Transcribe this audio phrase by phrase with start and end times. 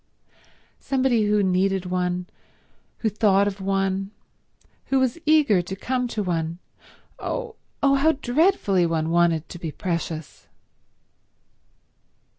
[0.79, 2.25] Somebody who needed one,
[3.01, 4.09] who thought of one,
[4.85, 10.47] who was eager to come to one—oh, oh how dreadfully one wanted to be precious!